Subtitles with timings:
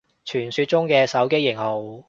[0.25, 1.79] 傳說中嘅手機型號